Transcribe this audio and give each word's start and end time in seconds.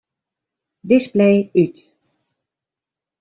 Display 0.91 1.39
út. 1.63 1.75